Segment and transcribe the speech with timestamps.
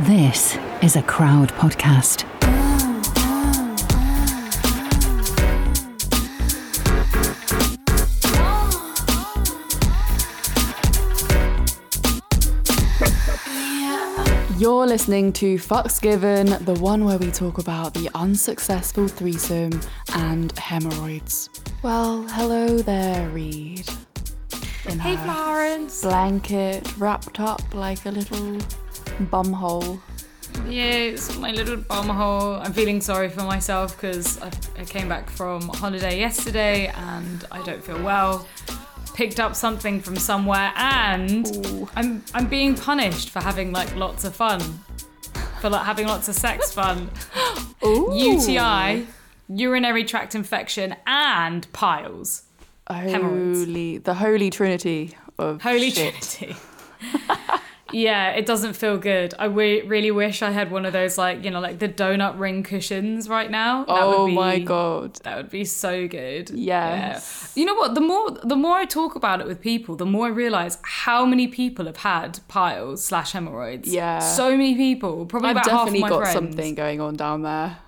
[0.00, 2.24] This is a crowd podcast.
[14.60, 19.80] You're listening to Fucks Given, the one where we talk about the unsuccessful threesome
[20.12, 21.48] and hemorrhoids.
[21.82, 23.88] Well, hello there, Reed.
[24.90, 26.02] In Hey, Florence.
[26.02, 28.58] Blanket wrapped up like a little
[29.18, 30.00] bumhole.
[30.68, 32.54] Yes, my little bum hole.
[32.54, 37.62] I'm feeling sorry for myself because I, I came back from holiday yesterday and I
[37.62, 38.46] don't feel well.
[39.14, 41.88] Picked up something from somewhere and Ooh.
[41.94, 44.60] I'm I'm being punished for having like lots of fun,
[45.60, 47.10] for like having lots of sex fun.
[47.82, 49.06] UTI,
[49.48, 52.42] urinary tract infection, and piles.
[52.88, 53.64] hemorrhoids.
[53.64, 56.14] Holy, the holy trinity of Holy shit.
[56.20, 56.56] Trinity.
[57.92, 59.32] yeah, it doesn't feel good.
[59.38, 62.62] I really wish I had one of those like you know like the donut ring
[62.62, 63.84] cushions right now.
[63.84, 65.14] That Oh would be, my god.
[65.22, 66.50] that would be so good.
[66.50, 67.52] Yes.
[67.54, 67.60] Yeah.
[67.60, 67.94] You know what?
[67.94, 71.24] The more the more I talk about it with people, the more I realize how
[71.24, 73.92] many people have had piles slash hemorrhoids.
[73.92, 74.18] Yeah.
[74.18, 75.26] So many people.
[75.26, 76.32] Probably I've about half of definitely got friends.
[76.34, 77.78] something going on down there.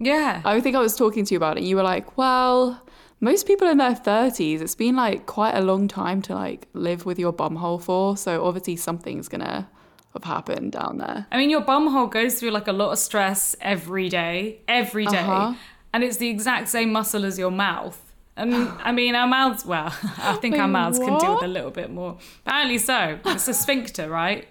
[0.00, 0.42] Yeah.
[0.44, 1.60] I think I was talking to you about it.
[1.60, 2.82] And you were like, "Well,
[3.24, 7.04] most people in their thirties, it's been like quite a long time to like live
[7.06, 8.16] with your bumhole for.
[8.16, 9.68] So obviously something's gonna
[10.12, 13.56] have happened down there." I mean, your bumhole goes through like a lot of stress
[13.60, 15.54] every day, every day, Uh-huh.
[15.92, 18.00] and it's the exact same muscle as your mouth.
[18.36, 18.52] And
[18.88, 19.86] I mean, our mouths, well,
[20.18, 22.18] I think our Wait, mouths can deal with a little bit more.
[22.44, 23.18] Apparently so.
[23.26, 24.48] It's a sphincter, right?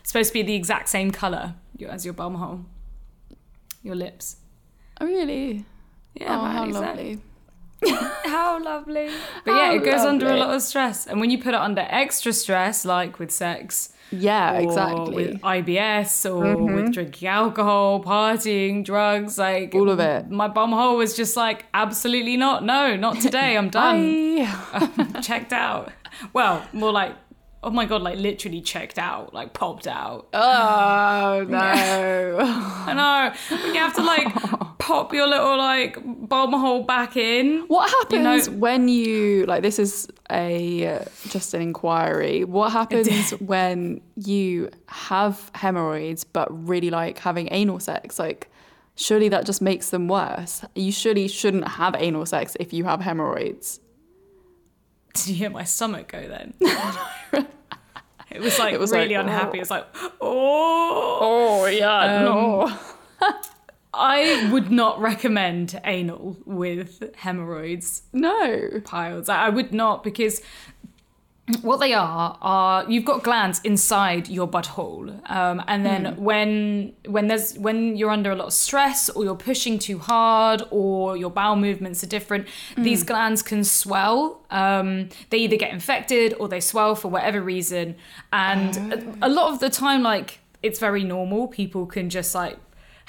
[0.00, 1.54] It's supposed to be the exact same colour
[1.88, 2.64] as your bumhole,
[3.82, 4.36] your lips.
[5.00, 5.64] Oh, really?
[6.20, 7.20] Yeah, oh, how lovely.
[8.24, 9.08] How lovely.
[9.44, 11.06] But yeah, it goes under a lot of stress.
[11.06, 15.14] And when you put it under extra stress, like with sex, Yeah, or exactly.
[15.14, 16.74] with IBS or mm-hmm.
[16.74, 20.28] with drinking alcohol, partying, drugs, like All of it.
[20.28, 22.64] My bum hole was just like absolutely not.
[22.64, 23.56] No, not today.
[23.56, 24.02] I'm done.
[25.22, 25.92] Checked out.
[26.32, 27.14] Well, more like
[27.62, 30.28] oh my god, like literally checked out, like popped out.
[30.32, 31.58] Oh no.
[32.88, 33.34] I know.
[33.50, 34.32] But you have to like
[34.78, 37.60] pop your little like bum hole back in.
[37.68, 42.44] What happens You know- when you like this is a uh, just an inquiry.
[42.44, 48.18] What happens when you have hemorrhoids but really like having anal sex?
[48.18, 48.48] Like
[48.96, 50.64] surely that just makes them worse.
[50.74, 53.80] You surely shouldn't have anal sex if you have hemorrhoids.
[55.14, 56.54] Did you hear my stomach go then?
[58.30, 59.20] it was like It was really like, oh.
[59.20, 59.58] unhappy.
[59.58, 59.60] oh.
[59.60, 59.86] It's like,
[60.20, 61.18] oh.
[61.20, 62.78] Oh yeah, um, no.
[63.94, 68.80] I would not recommend anal with hemorrhoids No.
[68.84, 69.28] piles.
[69.28, 70.40] I would not because
[71.62, 77.28] what they are are you've got glands inside your butthole, um, and then when when
[77.28, 81.30] there's when you're under a lot of stress or you're pushing too hard or your
[81.30, 84.44] bowel movements are different, these glands can swell.
[84.50, 87.96] Um, they either get infected or they swell for whatever reason,
[88.32, 88.76] and
[89.22, 91.48] a, a lot of the time, like it's very normal.
[91.48, 92.58] People can just like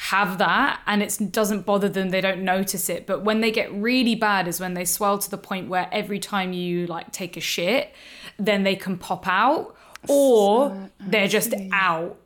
[0.04, 3.06] have that and it doesn't bother them they don't notice it.
[3.06, 6.20] But when they get really bad is when they swell to the point where every
[6.20, 7.94] time you like take a shit
[8.38, 9.76] then they can pop out
[10.08, 12.18] or they're just out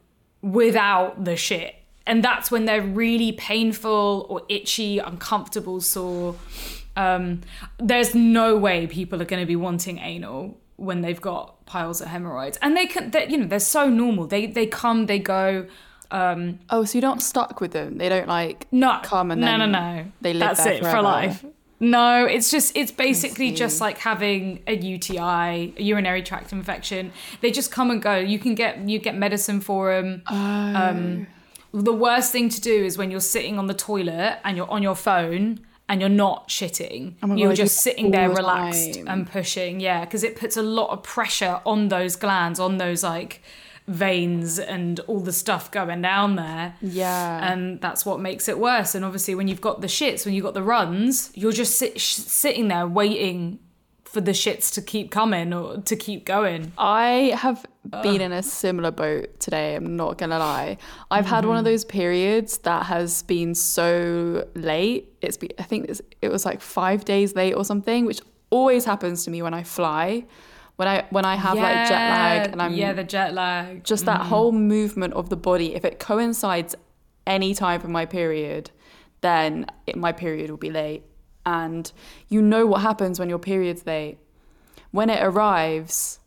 [0.43, 1.73] without the shit.
[2.05, 6.35] And that's when they're really painful or itchy uncomfortable sore.
[6.95, 7.41] Um,
[7.79, 12.09] there's no way people are going to be wanting anal when they've got piles of
[12.09, 12.59] hemorrhoids.
[12.61, 14.27] And they can you know they're so normal.
[14.27, 15.65] They they come they go
[16.13, 17.97] um, Oh, so you're not stuck with them.
[17.97, 20.05] They don't like no, come and no, then no, no.
[20.21, 21.43] they live That's there it for life.
[21.79, 27.11] No, it's just it's basically just like having a UTI, a urinary tract infection.
[27.41, 28.15] They just come and go.
[28.15, 30.21] You can get you get medicine for them.
[30.27, 30.35] Oh.
[30.35, 31.27] Um,
[31.73, 34.83] the worst thing to do is when you're sitting on the toilet and you're on
[34.83, 35.59] your phone
[35.89, 37.15] and you're not shitting.
[37.21, 39.07] Oh you're God, just sitting there the relaxed time.
[39.07, 39.79] and pushing.
[39.79, 43.41] Yeah, because it puts a lot of pressure on those glands, on those like
[43.87, 47.51] veins and all the stuff going down there Yeah.
[47.51, 48.95] and that's what makes it worse.
[48.95, 51.99] And obviously, when you've got the shits, when you've got the runs, you're just sit,
[51.99, 53.59] sh- sitting there waiting
[54.05, 56.71] for the shits to keep coming or to keep going.
[56.77, 57.65] I have
[58.03, 59.75] been in a similar boat today.
[59.75, 60.77] I'm not gonna lie.
[61.09, 61.47] I've had Mm-hmm.
[61.49, 65.11] one of those periods that has been so late.
[65.21, 68.21] It's be, I think it's, it was like five days late or something, which
[68.51, 70.25] always happens to me when I fly.
[70.75, 73.83] When I when I have like jet lag and I'm yeah, the jet lag.
[73.83, 74.25] just that mm.
[74.25, 75.75] whole movement of the body.
[75.75, 76.75] If it coincides
[77.27, 78.71] any time for my period,
[79.21, 81.03] then it, my period will be late.
[81.45, 81.91] And
[82.27, 84.17] you know what happens when your period's late.
[84.91, 86.19] When it arrives,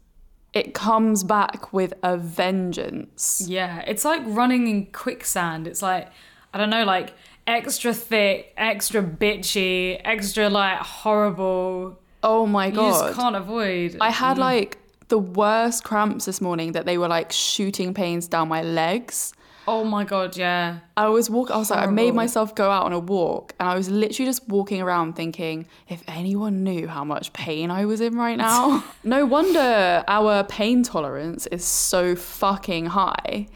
[0.52, 3.44] it comes back with a vengeance.
[3.46, 5.66] Yeah, it's like running in quicksand.
[5.66, 6.08] It's like
[6.54, 7.12] I don't know, like
[7.46, 12.00] extra thick, extra bitchy, extra like horrible.
[12.26, 12.86] Oh my god.
[12.86, 13.96] You just can't avoid.
[14.00, 14.40] I had mm.
[14.40, 19.32] like the worst cramps this morning that they were like shooting pains down my legs.
[19.68, 20.78] oh my god, yeah.
[20.96, 21.52] I was walk.
[21.52, 24.28] I was like, I made myself go out on a walk, and I was literally
[24.28, 28.82] just walking around thinking, if anyone knew how much pain I was in right now.
[29.04, 33.46] no wonder our pain tolerance is so fucking high.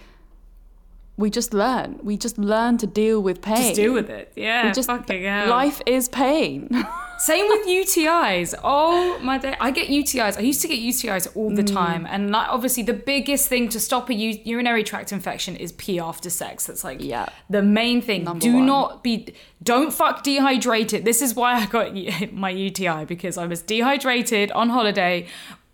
[1.16, 1.98] We just learn.
[2.02, 3.56] We just learn to deal with pain.
[3.56, 4.32] Just deal with it.
[4.36, 5.48] Yeah, We just fucking hell.
[5.50, 6.68] life is pain.
[7.18, 8.54] Same with UTIs.
[8.64, 9.54] Oh my day.
[9.60, 10.38] I get UTIs.
[10.38, 11.56] I used to get UTIs all Mm.
[11.56, 12.06] the time.
[12.08, 16.00] And like obviously the biggest thing to stop a u- urinary tract infection is pee
[16.00, 16.64] after sex.
[16.64, 17.26] That's like Yeah.
[17.50, 18.24] the main thing.
[18.24, 18.64] Number Do one.
[18.64, 21.04] not be don't fuck dehydrated.
[21.04, 21.92] This is why I got
[22.32, 25.26] my UTI because I was dehydrated on holiday.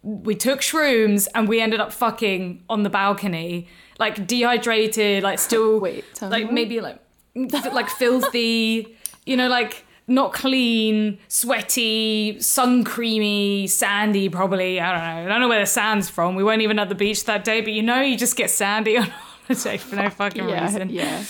[0.03, 3.69] We took shrooms and we ended up fucking on the balcony.
[3.99, 6.99] Like dehydrated, like still Wait, me like maybe like
[7.73, 14.81] like filthy, you know, like not clean, sweaty, sun creamy, sandy, probably.
[14.81, 15.25] I don't know.
[15.25, 16.35] I don't know where the sand's from.
[16.37, 18.99] We weren't even at the beach that day, but you know, you just get sandy
[18.99, 19.05] on
[19.49, 20.91] holiday for no fucking yeah, reason.
[20.91, 21.25] yeah.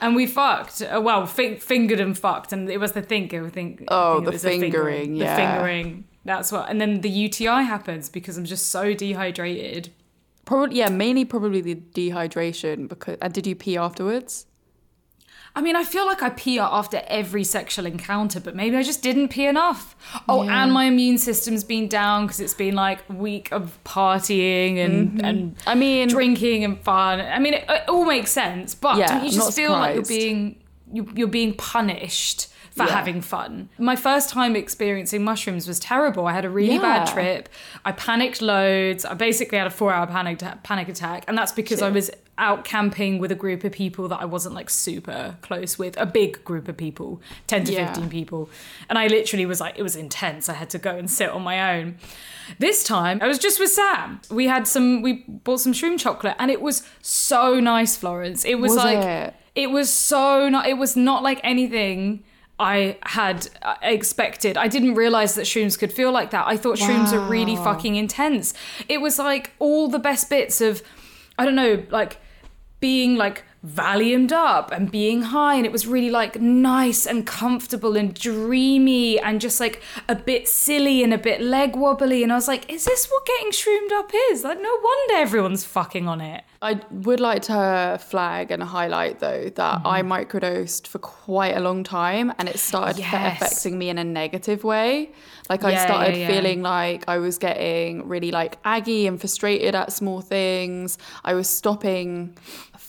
[0.00, 0.82] And we fucked.
[0.82, 3.32] Uh, well, fi- fingered and fucked, and it was the thing.
[3.34, 3.82] I think.
[3.82, 4.72] I Oh, think it the fingering.
[4.72, 5.36] fingering, yeah.
[5.36, 6.04] The fingering.
[6.24, 6.68] That's what.
[6.70, 9.90] And then the UTI happens because I'm just so dehydrated.
[10.52, 12.88] Probably, yeah, mainly probably the dehydration.
[12.88, 14.46] Because and did you pee afterwards?
[15.54, 19.02] I mean, I feel like I pee after every sexual encounter, but maybe I just
[19.02, 19.94] didn't pee enough.
[20.28, 20.62] Oh, Yeah.
[20.62, 25.10] and my immune system's been down because it's been like a week of partying and
[25.10, 25.24] Mm-hmm.
[25.26, 27.20] and I mean, drinking and fun.
[27.20, 30.04] I mean, it, it all makes sense, but Yeah, don't you just feel like you're
[30.04, 30.56] being
[30.90, 32.90] you, you're being punished for Yeah.
[32.90, 33.68] having fun?
[33.78, 36.26] My first time experiencing mushrooms was terrible.
[36.26, 37.48] I had a really bad trip.
[37.84, 39.04] I panicked loads.
[39.04, 43.18] I basically had a four-hour panic panic attack, and that's because I was out camping
[43.18, 46.66] with a group of people that I wasn't like super close with, a big group
[46.66, 47.86] of people, 10 to Yeah.
[47.92, 48.48] 15 people.
[48.88, 50.48] And I literally was like, it was intense.
[50.48, 51.98] I had to go and sit on my own.
[52.58, 54.20] This time I was just with Sam.
[54.30, 58.44] We had some, we bought some shroom chocolate and it was so nice, Florence.
[58.46, 59.34] It was, Was like, it?
[59.54, 62.24] it was so not, it was not like anything.
[62.58, 64.56] I had uh, expected.
[64.56, 66.46] I didn't realize that shrooms could feel like that.
[66.46, 68.54] I thought shrooms are really fucking intense.
[68.88, 70.82] It was like all the best bits of,
[71.38, 72.18] I don't know, like
[72.78, 77.96] being like valiumed up and being high and it was really like nice and comfortable
[77.96, 82.34] and dreamy and just like a bit silly and a bit leg wobbly and I
[82.34, 86.20] was like is this what getting shroomed up is like no wonder everyone's fucking on
[86.20, 89.86] it I would like to flag and highlight though that Mm-hmm.
[89.86, 93.40] I microdosed for quite a long time and it started Yes.
[93.40, 95.12] affecting me in a negative way.
[95.48, 96.26] Like I Yeah, started yeah, yeah.
[96.28, 100.98] feeling like I was getting really like aggy and frustrated at small things.
[101.24, 102.36] I was stopping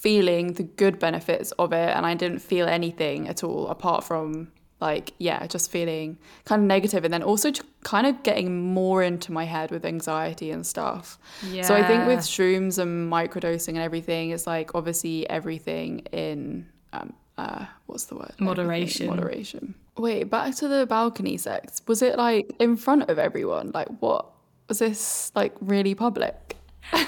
[0.03, 4.51] feeling the good benefits of it and I didn't feel anything at all apart from
[4.81, 7.53] like yeah just feeling kind of negative and then also
[7.83, 11.17] kind of getting more into my head with anxiety and stuff.
[11.49, 11.63] Yeah.
[11.63, 17.13] so i think with shrooms and microdosing and everything it's like obviously everything in um
[17.37, 18.33] uh what's the word?
[18.41, 18.45] Everything.
[18.45, 19.07] Moderation.
[19.07, 19.75] moderation.
[19.97, 21.81] Wait back to the balcony sex.
[21.87, 23.71] Was it like in front of everyone?
[23.73, 24.31] Like what?
[24.67, 26.57] Was this like really public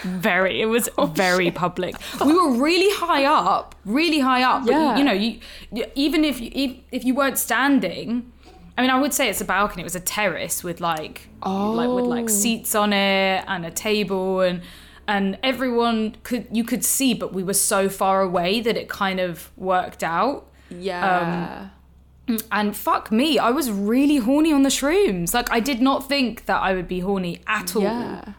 [0.04, 1.96] very it was Oh, very public
[2.26, 4.94] we were really high up really high up Yeah.
[4.94, 5.40] you, you know you,
[5.72, 8.32] you even if you if, you weren't standing
[8.78, 9.84] I mean, I would say it's a balcony.
[9.84, 12.28] It was a terrace with like, like with like Oh.
[12.28, 14.62] seats on it and a table, and
[15.08, 19.22] and everyone could you could see, but we were so far away that it kind
[19.22, 20.48] of worked out.
[20.70, 21.70] yeah
[22.52, 25.34] And fuck me, I was really horny on the shrooms.
[25.34, 27.84] Like I did not think that I would be horny at all.
[27.84, 28.34] yeah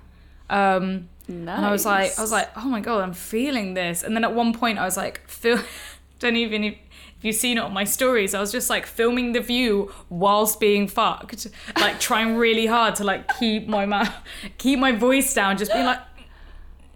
[0.51, 1.57] Um, nice.
[1.57, 4.03] and I was like, I was like, oh my god, I'm feeling this.
[4.03, 5.59] And then at one point, I was like, feel,
[6.19, 6.75] don't even if,
[7.19, 10.61] if you've seen it on my stories, I was just like filming the view whilst
[10.61, 14.13] being fucked, like trying really hard to like keep my mouth,
[14.59, 16.01] keep my voice down, just being like.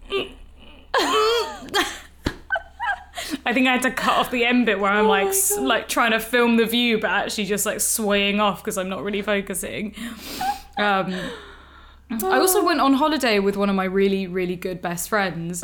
[3.45, 5.87] I think I had to cut off the end bit where I'm like, s- like
[5.87, 9.21] trying to film the view, but actually just like swaying off because I'm not really
[9.21, 9.95] focusing.
[10.77, 11.15] Um,
[12.11, 15.63] I also went on holiday with one of my really, really good best friends,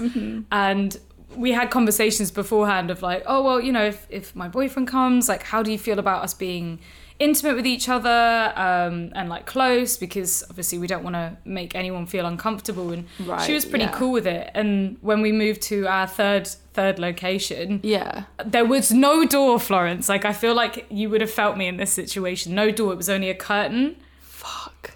[0.51, 0.97] and
[1.35, 5.29] we had conversations beforehand of like, oh well, you know, if if my boyfriend comes,
[5.29, 6.79] like, how do you feel about us being
[7.19, 9.97] intimate with each other um, and like close?
[9.97, 12.91] Because obviously we don't want to make anyone feel uncomfortable.
[12.91, 13.05] And
[13.45, 13.91] she was pretty yeah.
[13.91, 14.51] cool with it.
[14.53, 20.09] And when we moved to our third third location, yeah there was no door, Florence.
[20.09, 22.55] Like I feel like you would have felt me in this situation.
[22.55, 22.93] No door.
[22.93, 24.93] It was only a curtain fuck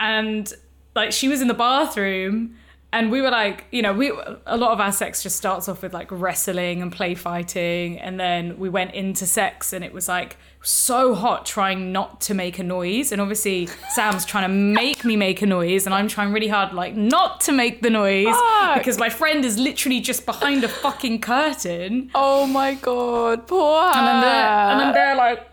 [0.00, 0.52] and
[0.94, 2.56] like she was in the bathroom
[2.92, 4.10] and we were like, you know, we
[4.46, 8.20] a lot of our sex just starts off with like wrestling and play fighting, and
[8.20, 12.60] then we went into sex, and it was like so hot trying not to make
[12.60, 16.32] a noise, and obviously Sam's trying to make me make a noise, and I'm trying
[16.32, 18.78] really hard like not to make the noise Fuck.
[18.78, 23.88] because my friend is literally just behind a fucking curtain, Oh my god, poor her.
[23.98, 25.48] and I'm there, and I'm there like,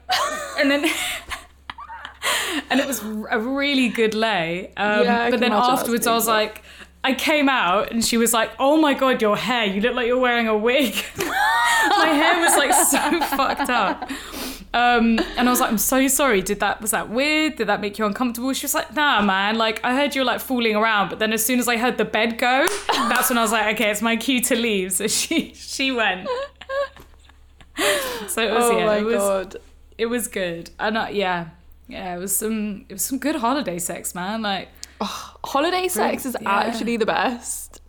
[0.60, 0.86] and then.
[2.72, 4.72] And it was a really good lay.
[4.78, 6.63] Um, Yeah, but then afterwards, I was like,
[7.04, 9.66] I came out and she was like, "Oh my god, your hair!
[9.66, 14.10] You look like you're wearing a wig." my hair was like so fucked up.
[14.74, 16.42] Um, and I was like, "I'm so sorry.
[16.42, 17.56] Did that was that weird?
[17.56, 19.56] Did that make you uncomfortable?" She was like, "Nah, man.
[19.58, 21.98] Like I heard you were like fooling around, but then as soon as I heard
[21.98, 22.68] the bed go,
[23.10, 26.28] that's when I was like, okay, it's my cue to leave." So she she went.
[28.28, 29.56] So it was oh yeah, my it was god.
[29.98, 30.70] it was good.
[30.80, 31.50] And uh, yeah,
[31.92, 34.42] yeah, it was some it was some good holiday sex, man.
[34.42, 34.70] Like
[35.02, 36.50] oh, Holiday sex is yeah.
[36.50, 37.82] actually the best.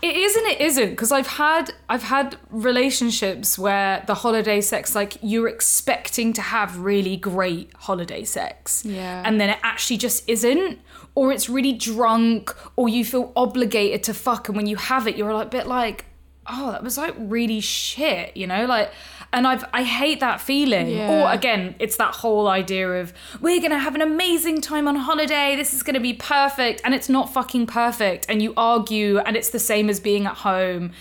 [0.00, 4.94] It is and it isn't because I've had I've had relationships where the holiday sex
[4.94, 8.84] like you're expecting to have really great holiday sex.
[8.84, 9.22] Yeah.
[9.24, 10.80] And then it actually just isn't
[11.14, 15.16] or it's really drunk or you feel obligated to fuck and when you have it
[15.16, 16.06] you're like a bit like
[16.48, 18.66] oh that was like really shit, you know?
[18.66, 18.90] Like
[19.32, 20.88] and I've I hate that feeling.
[20.88, 21.10] Yeah.
[21.10, 25.56] Or again, it's that whole idea of we're gonna have an amazing time on holiday.
[25.56, 28.26] This is gonna be perfect, and it's not fucking perfect.
[28.28, 30.92] And you argue, and it's the same as being at home.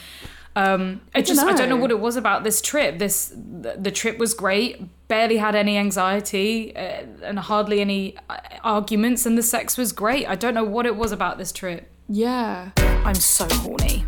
[0.54, 1.82] Um, I just I don't know know.
[1.82, 3.00] what it was about this trip.
[3.00, 4.82] This the, the trip was great.
[5.08, 10.28] Barely had any anxiety uh, and hardly any uh, arguments, and the sex was great.
[10.28, 11.90] I don't know what it was about this trip.
[12.10, 12.72] Yeah.
[12.78, 14.06] I'm so horny.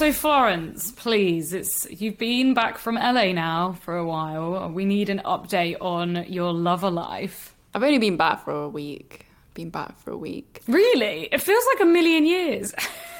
[0.00, 4.70] So Florence, please, it's you've been back from LA now for a while.
[4.70, 7.54] We need an update on your lover life.
[7.74, 9.26] I've only been back for a week.
[9.52, 10.62] Been back for a week.
[10.66, 11.28] Really?
[11.30, 12.72] It feels like a million years.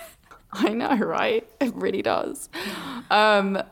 [0.55, 1.47] I know, right?
[1.61, 2.49] It really does.
[3.11, 3.63] Um,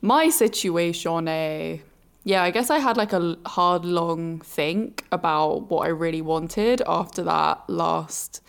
[0.00, 1.78] my situation, eh?
[2.22, 6.82] Yeah, I guess I had like a hard, long think about what I really wanted
[6.86, 8.43] after that last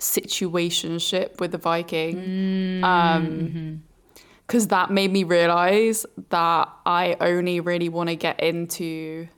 [0.00, 2.82] situationship with the Viking.
[2.84, 3.82] Um,
[4.46, 9.28] because that made me realize that I only really want to get into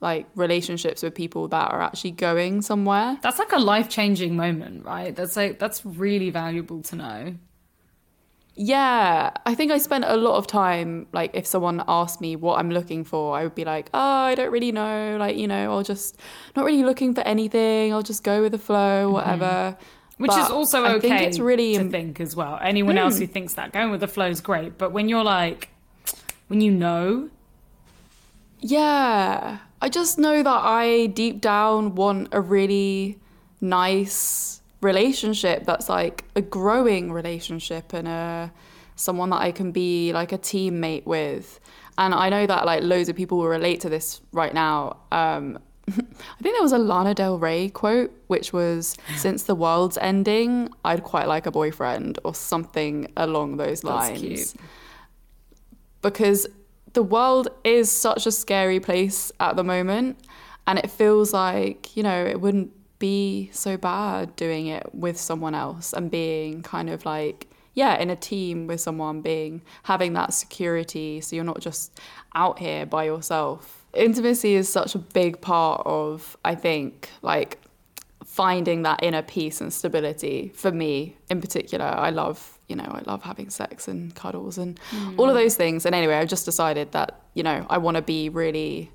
[0.00, 3.18] like relationships with people that are actually going somewhere.
[3.22, 5.14] That's like a life-changing moment, right?
[5.14, 7.34] That's like that's really valuable to know.
[8.58, 12.58] Yeah, I think I spent a lot of time like if someone asked me what
[12.58, 15.18] I'm looking for, I would be like, "Oh, I don't really know.
[15.20, 16.18] Like, you know, I'll just
[16.56, 17.92] not really looking for anything.
[17.92, 19.12] I'll just go with the flow, mm-hmm.
[19.12, 19.76] whatever."
[20.16, 20.96] Which But is also okay.
[20.96, 22.58] I think it's really to think as well.
[22.62, 23.22] Anyone else hmm.
[23.22, 25.68] who thinks that going with the flow is great, but when you're like,
[26.48, 27.28] when you know,
[28.60, 33.18] Yeah, I just know that I deep down want a really
[33.60, 38.52] nice relationship that's like a growing relationship and a
[38.94, 41.60] someone that I can be like a teammate with.
[41.98, 44.98] And I know that like loads of people will relate to this right now.
[45.12, 49.96] Um, I think there was a Lana Del Rey quote, which was, "Since the world's
[49.98, 54.56] ending, I'd quite like a boyfriend," or something along those lines
[56.06, 56.46] because
[56.92, 60.16] the world is such a scary place at the moment
[60.66, 65.54] and it feels like you know it wouldn't be so bad doing it with someone
[65.54, 70.32] else and being kind of like yeah in a team with someone being having that
[70.32, 72.00] security so you're not just
[72.34, 73.84] out here by yourself.
[73.94, 77.58] Intimacy is such a big part of i think like
[78.24, 81.86] finding that inner peace and stability for me in particular.
[81.86, 84.80] I love you know i love having sex and cuddles and
[85.16, 85.40] all of mm.
[85.40, 85.86] those things.
[85.86, 88.90] And anyway i've just decided that you know i want to be really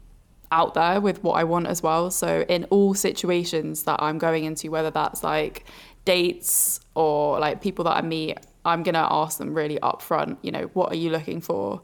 [0.51, 4.43] out there with what i want as well so in all situations that i'm going
[4.43, 5.65] into whether that's like
[6.05, 10.51] dates or like people that i meet i'm going to ask them really upfront you
[10.51, 11.81] know what are you looking for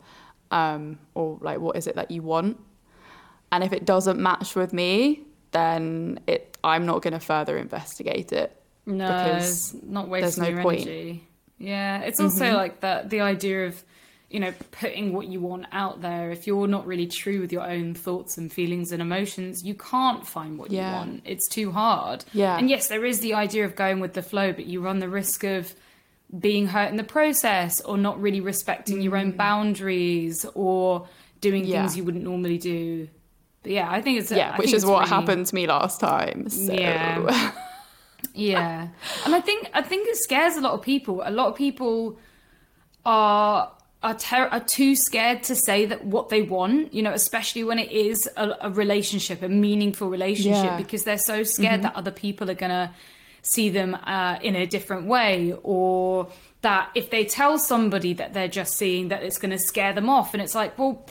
[0.49, 2.57] um, or like what is it that you want
[3.51, 5.21] and if it doesn't match with me
[5.51, 8.57] then it i'm not going to further investigate it
[8.87, 10.81] no, because not there's wasting no your point.
[10.81, 11.27] energy.
[11.59, 13.83] Yeah, it's also like that the idea of
[14.29, 16.31] you know putting what you want out there.
[16.31, 20.25] If you're not really true with your own thoughts and feelings and emotions, you can't
[20.27, 21.21] find what you want.
[21.25, 22.25] It's too hard.
[22.33, 22.57] Yeah.
[22.57, 25.09] and yes, there is the idea of going with the flow, but you run the
[25.09, 25.73] risk of
[26.37, 31.07] being hurt in the process or not really respecting your own boundaries or
[31.39, 31.67] doing Mm.
[31.67, 31.81] Yeah.
[31.83, 33.07] things you wouldn't normally do.
[33.63, 35.99] But yeah, I think it's yeah I which is what really- happened to me last
[36.01, 37.51] time so Yeah.
[38.33, 38.87] Yeah.
[39.25, 41.21] And I think I think it scares a lot of people.
[41.25, 42.17] A lot of people
[43.05, 43.71] are
[44.03, 47.79] are, ter- are too scared to say that what they want, you know, especially when
[47.79, 50.77] it is a, a relationship, a meaningful relationship, Yeah.
[50.77, 52.91] because they're so scared that other people are going to
[53.41, 56.27] see them uh, in a different way or
[56.61, 60.09] that if they tell somebody that they're just seeing that it's going to scare them
[60.09, 61.05] off and it's like well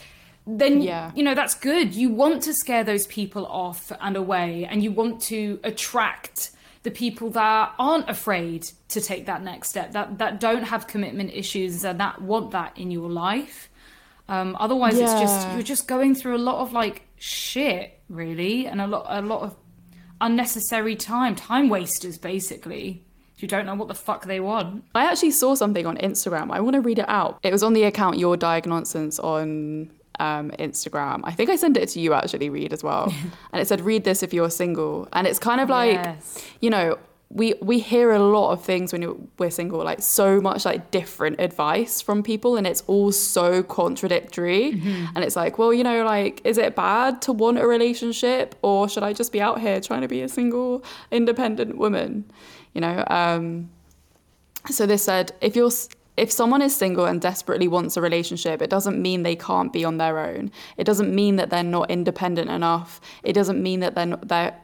[0.47, 1.12] then Yeah.
[1.14, 4.93] you know that's good you want to scare those people off and away and you
[4.93, 6.50] want to attract
[6.87, 11.33] the people that aren't afraid to take that next step that that don't have commitment
[11.35, 13.69] issues and that want that in your life
[14.28, 18.81] um, otherwise it's just you're just going through a lot of like shit really and
[18.81, 19.57] a lot a lot of
[20.21, 23.02] unnecessary time time wasters basically
[23.40, 26.52] who don't know what the fuck they want I actually saw something on Instagram.
[26.52, 27.38] I want to read it out.
[27.43, 31.20] It was on the account Your Diag Nonsense on um, Instagram.
[31.25, 33.12] I think I sent it to you actually, Reed as well.
[33.52, 36.44] and it said, "Read this if you're single." And it's kind of like, Yes.
[36.61, 40.64] you know, we we hear a lot of things when we're single, like so much
[40.64, 44.80] like different advice from people, and it's all so contradictory.
[45.14, 48.88] And it's like, well, you know, like, is it bad to want a relationship, or
[48.88, 52.25] should I just be out here trying to be a single, independent woman?
[52.75, 53.04] You know.
[53.08, 53.70] Um,
[54.70, 55.70] so this said, if you're
[56.16, 59.85] if someone is single and desperately wants a relationship, it doesn't mean they can't be
[59.85, 60.50] on their own.
[60.76, 63.00] It doesn't mean that they're not independent enough.
[63.23, 64.56] It doesn't mean that they're not they're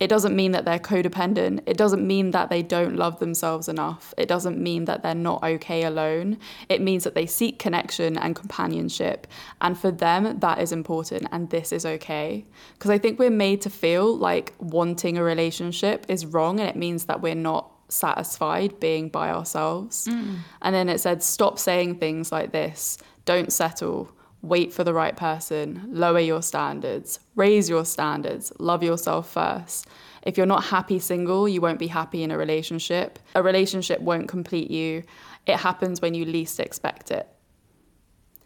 [0.00, 1.60] it doesn't mean that they're codependent.
[1.66, 4.14] It doesn't mean that they don't love themselves enough.
[4.16, 6.38] It doesn't mean that they're not okay alone.
[6.70, 9.26] It means that they seek connection and companionship.
[9.60, 12.46] And for them, that is important and this is okay.
[12.72, 16.76] Because I think we're made to feel like wanting a relationship is wrong and it
[16.76, 20.06] means that we're not satisfied being by ourselves.
[20.06, 20.38] Mm.
[20.62, 24.10] And then it said, stop saying things like this don't settle,
[24.42, 29.86] wait for the right person, lower your standards, raise your standards, love yourself first.
[30.22, 33.18] If you're not happy single, you won't be happy in a relationship.
[33.34, 35.02] A relationship won't complete you.
[35.46, 37.28] It happens when you least expect it.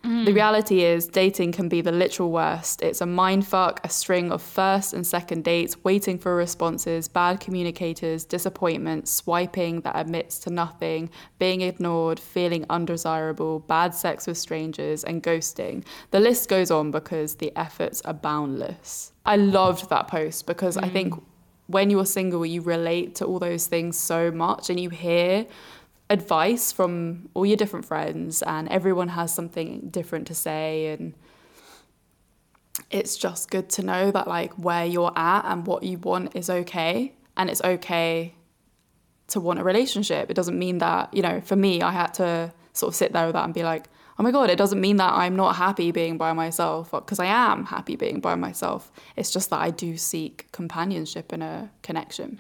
[0.04, 0.34] The mm.
[0.34, 2.82] reality is, dating can be the literal worst.
[2.82, 7.40] It's a mind fuck, a string of first and second dates, waiting for responses, bad
[7.40, 11.08] communicators, disappointment, swiping that admits to nothing,
[11.38, 15.82] being ignored, feeling undesirable, bad sex with strangers, and ghosting.
[16.10, 19.14] The list goes on because the efforts are boundless.
[19.24, 21.22] I loved that post because I think mm.
[21.68, 25.46] when you're single, you relate to all those things so much and you hear
[26.10, 31.14] advice from all your different friends and everyone has something different to say and
[32.90, 36.50] it's just good to know that like where you're at and what you want is
[36.50, 38.34] okay and it's okay
[39.28, 40.30] to want a relationship.
[40.30, 43.26] It doesn't mean that you know for me i had to sort of sit there
[43.26, 43.88] with that and be like
[44.18, 47.26] oh my god it doesn't mean that i'm not happy being by myself because i
[47.26, 48.92] am happy being by myself.
[49.16, 52.36] It's just that i do seek companionship and a connection.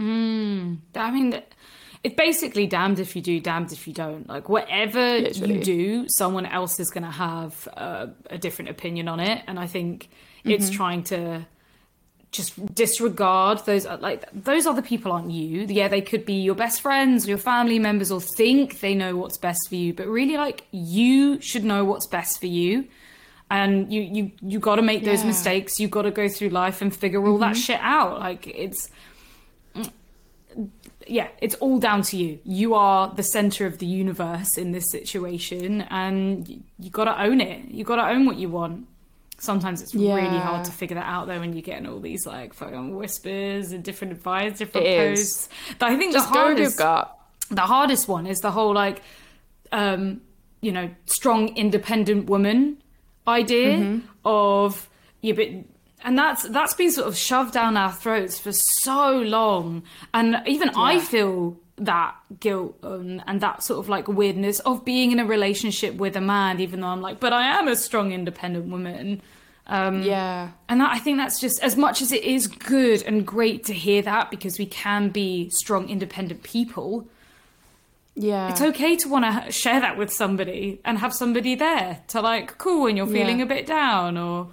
[0.94, 1.00] Mm.
[1.00, 1.42] I mean,
[2.04, 4.28] it's basically damned if you do, damned if you don't.
[4.28, 5.54] Like, whatever Literally.
[5.56, 9.42] you do, someone else is going to have uh, a different opinion on it.
[9.48, 10.08] And I think
[10.44, 11.46] it's trying to
[12.30, 16.56] just disregard those uh, like those other people aren't you yeah they could be your
[16.56, 20.04] best friends or your family members or think they know what's best for you but
[20.08, 22.84] really like you should know what's best for you
[23.52, 25.28] and you you you got to make those Yeah.
[25.28, 28.90] mistakes you got to go through life and figure all that shit out like it's
[31.06, 32.38] yeah, it's all down to you.
[32.44, 37.22] You are the center of the universe in this situation, and y- you got to
[37.22, 37.66] own it.
[37.70, 38.86] You got to own what you want.
[39.38, 42.54] Sometimes it's really hard to figure that out though when you're getting all these like
[42.54, 45.48] fucking whispers and different advice, different It posts.
[45.78, 49.02] But I think just the hardest, the hardest one is the whole like,
[49.72, 50.22] um,
[50.62, 52.78] you know, strong independent woman
[53.28, 54.06] idea Mm-hmm.
[54.24, 54.88] of
[55.20, 55.48] yeah, but
[56.04, 60.70] and that's that's been sort of shoved down our throats for so long, and even
[60.76, 65.24] I feel that guilt and, and that sort of like weirdness of being in a
[65.24, 69.20] relationship with a man, even though I'm like, but I am a strong independent woman.
[69.66, 73.26] Um, yeah and that, I think that's just as much as it is good and
[73.26, 77.08] great to hear that because we can be strong, independent people.
[78.14, 82.20] yeah It's okay to want to share that with somebody and have somebody there to
[82.20, 83.44] like, cool, when you're feeling Yeah.
[83.44, 84.48] a bit down or,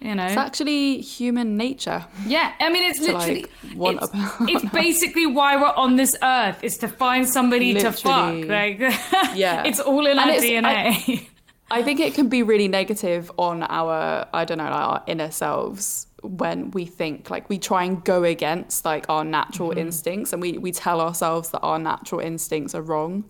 [0.00, 0.24] you know.
[0.26, 2.04] It's actually human nature.
[2.26, 3.42] yeah, I mean, it's literally.
[3.42, 7.74] like, want it's, a it's basically why we're on this earth is to find somebody
[7.74, 8.44] to fuck.
[8.46, 8.78] Like,
[9.34, 9.64] Yeah.
[9.64, 11.28] it's all in And our DNA.
[11.70, 15.30] I think it can be really negative on our, I don't know, like our inner
[15.32, 19.78] selves when we think like we try and go against like our natural Mm-hmm.
[19.80, 23.24] instincts and we, we tell ourselves that our natural instincts are wrong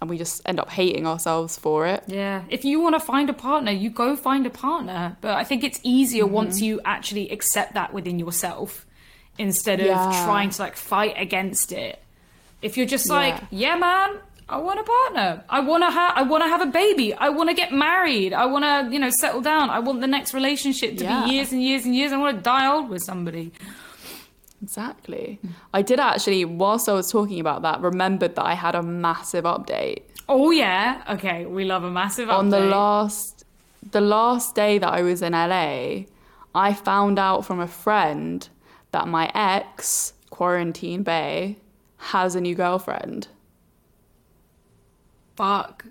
[0.00, 2.02] and we just end up hating ourselves for it.
[2.06, 5.16] Yeah, if you want to find a partner, you go find a partner.
[5.20, 6.32] But I think it's easier Mm-hmm.
[6.34, 8.86] once you actually accept that within yourself
[9.38, 10.24] instead of Yeah.
[10.24, 11.98] trying to like fight against it.
[12.62, 13.14] If you're just Yeah.
[13.14, 14.16] like, yeah, man,
[14.48, 15.44] I want a partner.
[15.48, 16.12] I want to have.
[16.16, 17.14] I want to have a baby.
[17.14, 18.32] I want to get married.
[18.32, 19.70] I want to, you know, settle down.
[19.70, 21.24] I want the next relationship to Yeah.
[21.24, 22.10] be years and years and years.
[22.12, 23.52] I want to die old with somebody.
[24.62, 25.40] Exactly.
[25.72, 29.44] I did actually, whilst I was talking about that, remembered that I had a massive
[29.44, 31.02] update Oh yeah.
[31.08, 32.38] Okay, we love a massive update.
[32.38, 33.44] on the last
[33.90, 36.04] the last day that I was in LA.
[36.54, 38.48] I found out from a friend
[38.92, 41.56] that my ex, Quarantine Bae,
[41.96, 43.26] has a new girlfriend.
[45.34, 45.86] Fuck.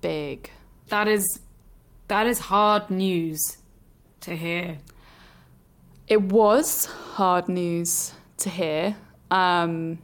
[0.00, 0.50] Big.
[0.88, 1.40] That is
[2.06, 3.40] that is hard news
[4.20, 4.78] to hear.
[6.08, 8.96] It was hard news to hear.
[9.30, 9.98] Um,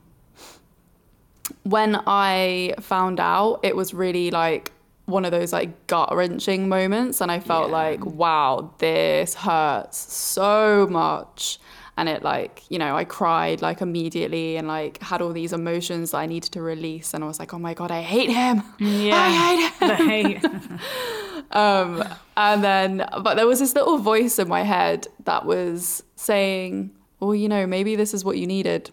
[1.64, 4.72] when I found out, it was really like
[5.06, 7.76] one of those like gut wrenching moments, and I felt Yeah.
[7.76, 11.58] like, wow, this hurts so much.
[11.96, 16.12] And it like, you know, I cried like immediately and like had all these emotions
[16.12, 17.12] that I needed to release.
[17.12, 18.62] And I was like, oh my God, I hate him.
[18.80, 19.90] I hate him.
[19.90, 20.78] I hate him.
[21.52, 22.02] Um,
[22.36, 27.34] and then, but there was this little voice in my head that was saying, well,
[27.34, 28.90] you know, maybe this is what you needed.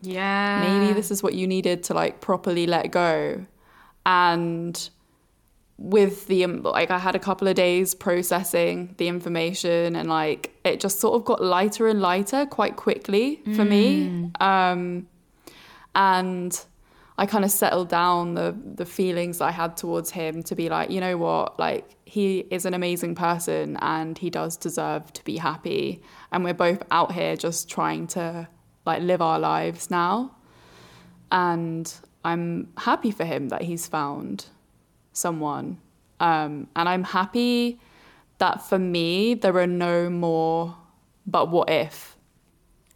[0.00, 0.64] yeah.
[0.66, 3.44] Maybe this is what you needed to like properly let go.
[4.06, 4.90] And
[5.76, 10.52] with the, um, like, I had a couple of days processing the information and like
[10.64, 14.30] it just sort of got lighter and lighter quite quickly for me.
[14.40, 15.06] Um,
[15.94, 16.64] and
[17.18, 20.88] I kind of settled down the the feelings I had towards him to be like,
[20.90, 25.36] you know what, like he is an amazing person and he does deserve to be
[25.36, 26.00] happy,
[26.30, 28.48] and we're both out here just trying to
[28.86, 30.36] like live our lives now,
[31.32, 31.92] and
[32.24, 34.46] I'm happy for him that he's found
[35.12, 35.78] someone,
[36.20, 37.80] um, and I'm happy
[38.38, 40.76] that for me there are no more
[41.26, 42.16] but what if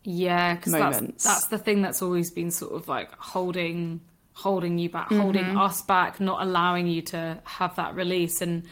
[0.04, 4.00] Yeah, because that's, that's the thing that's always been sort of like holding
[4.34, 5.58] holding you back, holding Mm-hmm.
[5.58, 8.40] us back, not allowing you to have that release.
[8.40, 8.64] And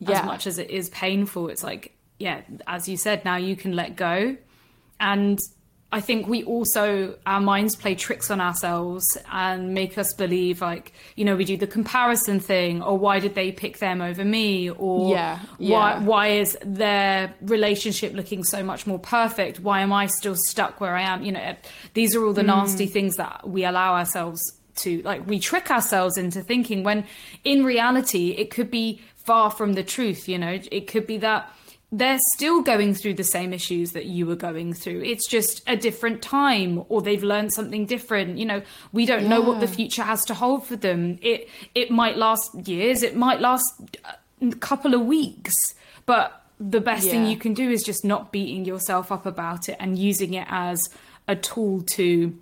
[0.00, 0.20] Yeah.
[0.20, 3.74] as much as it is painful, it's like, yeah, as you said, now you can
[3.76, 4.36] let go.
[5.00, 5.38] And
[5.92, 10.92] I think we also, our minds play tricks on ourselves and make us believe, like,
[11.14, 14.70] you know, we do the comparison thing, or why did they pick them over me?
[14.70, 19.60] Or Yeah, why, why is their relationship looking so much more perfect?
[19.60, 21.22] Why am I still stuck where I am?
[21.22, 21.54] You know,
[21.92, 22.46] these are all the Mm.
[22.46, 24.40] nasty things that we allow ourselves
[24.76, 27.04] to, like, we trick ourselves into thinking when
[27.44, 30.28] in reality, it could be far from the truth.
[30.28, 31.50] You know, it could be that
[31.92, 35.02] they're still going through the same issues that you were going through.
[35.02, 38.36] It's just a different time or they've learned something different.
[38.36, 41.18] You know, we don't know what the future has to hold for them.
[41.22, 43.64] It it might last years, it might last
[44.42, 45.54] a couple of weeks,
[46.04, 49.76] but the best thing you can do is just not beating yourself up about it
[49.78, 50.88] and using it as
[51.28, 52.36] a tool to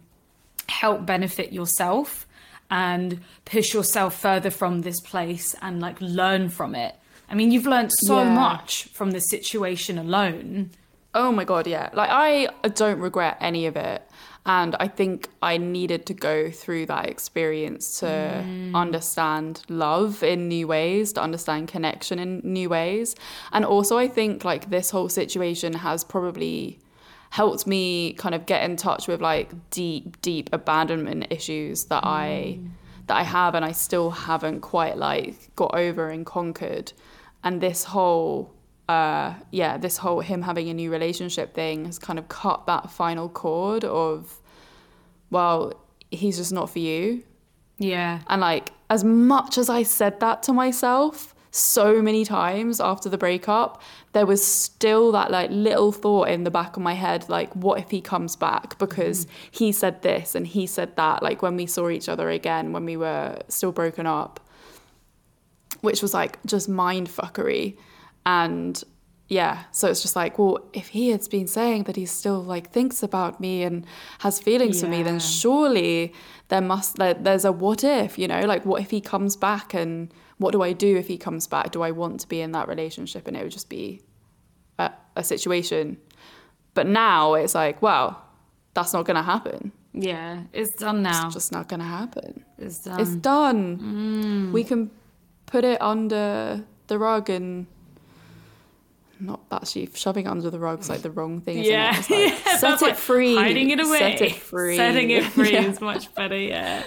[0.68, 2.26] help benefit yourself
[2.70, 6.94] and push yourself further from this place and like learn from it.
[7.28, 8.34] I mean, you've learned so Yeah.
[8.34, 10.70] much from this situation alone.
[11.14, 11.90] Oh my god, yeah.
[11.92, 14.02] Like I don't regret any of it.
[14.44, 18.74] And I think I needed to go through that experience to mm.
[18.74, 23.14] understand love in new ways, to understand connection in new ways.
[23.52, 26.80] And also I think like this whole situation has probably
[27.32, 32.58] helped me kind of get in touch with like deep, deep abandonment issues that I
[33.06, 36.92] that I have and I still haven't quite like got over and conquered.
[37.42, 38.54] And this whole
[38.86, 42.90] uh yeah, this whole him having a new relationship thing has kind of cut that
[42.90, 44.38] final cord of
[45.30, 45.72] well,
[46.10, 47.22] he's just not for you.
[47.78, 48.20] Yeah.
[48.26, 53.18] And like, as much as I said that to myself so many times after the
[53.18, 53.82] breakup,
[54.14, 57.78] there was still that like little thought in the back of my head, like, what
[57.78, 58.78] if he comes back?
[58.78, 59.48] Because mm-hmm.
[59.50, 62.86] he said this and he said that, like when we saw each other again, when
[62.86, 64.40] we were still broken up,
[65.82, 67.76] which was like just mind fuckery.
[68.24, 68.82] And
[69.28, 72.70] yeah, so it's just like, well, if he had been saying that he still like
[72.70, 73.84] thinks about me and
[74.20, 76.14] has feelings for me, then surely
[76.48, 79.74] there must there, there's a what if, you know, like what if he comes back
[79.74, 81.70] and what do I do if he comes back?
[81.72, 83.26] Do I want to be in that relationship?
[83.28, 84.02] And it would just be
[84.78, 85.98] a, a situation.
[86.74, 88.22] But now it's like, well,
[88.74, 89.72] that's not going to happen.
[89.92, 90.44] Yeah.
[90.52, 91.26] It's done now.
[91.26, 92.44] It's just not going to happen.
[92.58, 93.00] It's done.
[93.00, 93.78] It's done.
[93.78, 94.52] Mm.
[94.52, 94.90] We can
[95.46, 97.66] put it under the rug and
[99.20, 101.62] not actually shoving it under the rug is like the wrong thing.
[101.62, 101.90] Yeah.
[101.96, 102.10] It?
[102.10, 102.10] Like,
[102.46, 102.56] yeah.
[102.56, 103.36] set it like free.
[103.36, 103.98] Hiding it away.
[103.98, 104.76] Set it free.
[104.76, 105.66] Setting it free Yeah.
[105.66, 106.36] is much better.
[106.36, 106.82] Yeah.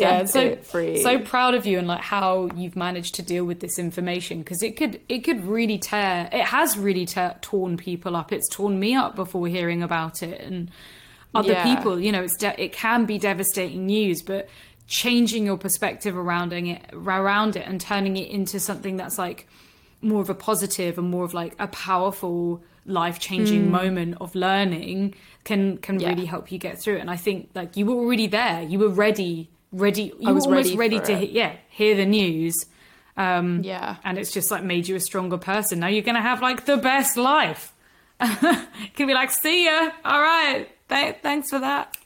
[0.00, 1.02] Yeah, so free.
[1.02, 4.62] so proud of you and like how you've managed to deal with this information because
[4.62, 8.32] it could it could really tear it has really tear, torn people up.
[8.32, 10.70] It's torn me up before hearing about it and
[11.34, 11.74] other Yeah.
[11.76, 12.00] people.
[12.00, 14.48] You know, it's de- it can be devastating news, but
[14.90, 19.46] changing your perspective around it around it and turning it into something that's like
[20.02, 23.70] more of a positive and more of like a powerful life-changing hmm.
[23.70, 26.00] moment of learning can can.
[26.00, 26.08] Yeah.
[26.08, 28.78] really help you get through it and i think like you were already there you
[28.78, 32.06] were ready ready you I was were almost ready ready, to he- yeah hear the
[32.06, 32.54] news
[33.16, 33.96] um Yeah.
[34.04, 36.76] and it's just like made you a stronger person now you're gonna have like the
[36.76, 37.72] best life
[38.20, 38.28] you
[38.94, 41.96] can be like see ya all right Th- thanks for that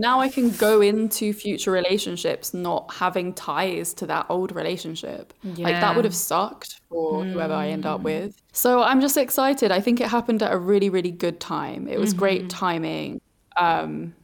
[0.00, 5.32] now I can go into future relationships not having ties to that old relationship.
[5.42, 5.74] Like Yeah.
[5.74, 5.80] Hmm.
[5.80, 8.40] that would have sucked for whoever I end up with.
[8.52, 9.72] So I'm just excited.
[9.72, 11.88] I think it happened at a really, really good time.
[11.88, 12.18] It was Mm-hmm.
[12.20, 13.20] great timing.
[13.56, 14.14] Um,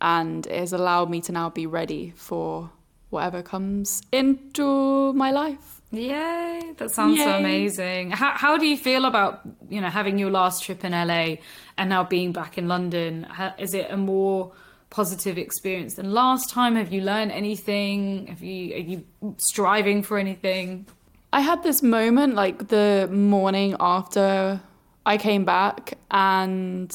[0.00, 2.70] and it has allowed me to now be ready for
[3.10, 5.80] whatever comes into my life.
[5.90, 6.74] Yay!
[6.76, 8.10] That sounds so amazing.
[8.10, 11.36] How how do you feel about you know having your last trip in LA
[11.78, 13.22] and now being back in London?
[13.24, 14.52] Ha- Is it a more
[14.90, 16.76] positive experience than last time?
[16.76, 18.26] Have you learned anything?
[18.26, 19.04] Have you are you
[19.38, 20.86] striving for anything?
[21.32, 24.60] I had this moment like the morning after
[25.06, 26.90] I came back and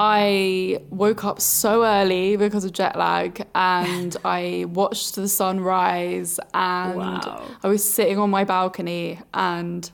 [0.00, 6.96] I woke up so early because of jet lag and I watched the sunrise and
[6.96, 7.50] Wow.
[7.64, 9.90] I was sitting on my balcony and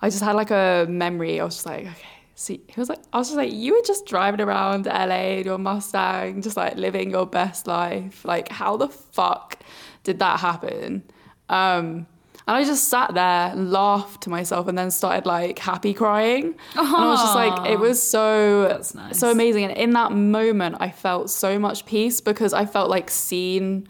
[0.00, 1.40] I just had like a memory.
[1.40, 2.06] I was just like, okay.
[2.36, 5.44] See, he was like, I was just like, you were just driving around LA in
[5.44, 8.24] your Mustang, just like living your best life.
[8.24, 9.58] Like, how the fuck
[10.04, 11.02] did that happen?
[11.48, 12.06] Um,
[12.50, 16.56] and I just sat there and laughed to myself and then started like happy crying.
[16.74, 19.20] And I was just like, it was so, nice.
[19.20, 19.66] so amazing.
[19.66, 23.86] And in that moment, I felt so much peace because I felt like seen.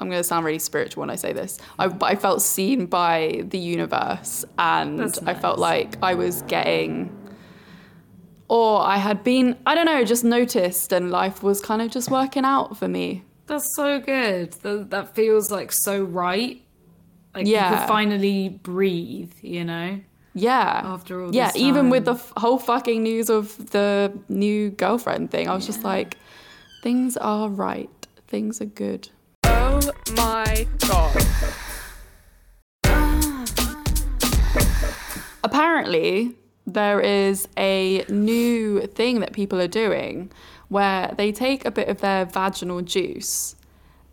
[0.00, 1.60] I'm going to sound really spiritual when I say this.
[1.78, 6.42] I, but I felt seen by the universe and That's I felt like I was
[6.42, 7.16] getting
[8.48, 12.10] or I had been, I don't know, just noticed and life was kind of just
[12.10, 13.22] working out for me.
[13.46, 14.54] That's so good.
[14.54, 16.60] That, that feels like so right.
[17.34, 17.78] Like you Yeah.
[17.80, 19.32] could finally breathe.
[19.42, 20.00] You know.
[20.34, 20.82] Yeah.
[20.84, 25.30] After all Yeah, this even with the f- whole fucking news of the new girlfriend
[25.30, 26.16] thing, I was just like,
[26.82, 27.90] things are right.
[28.28, 29.10] Things are good.
[29.44, 29.80] Oh
[30.16, 31.22] my god.
[35.44, 36.34] Apparently,
[36.66, 40.30] there is a new thing that people are doing
[40.68, 43.56] where they take a bit of their vaginal juice